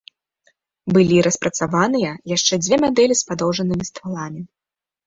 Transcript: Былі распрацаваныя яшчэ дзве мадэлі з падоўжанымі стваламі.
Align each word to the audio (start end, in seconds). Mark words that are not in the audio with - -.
Былі 0.95 1.17
распрацаваныя 1.27 2.15
яшчэ 2.35 2.53
дзве 2.65 2.75
мадэлі 2.87 3.15
з 3.21 3.31
падоўжанымі 3.31 3.83
стваламі. 3.93 4.41